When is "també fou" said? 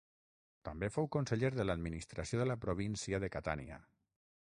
0.69-1.09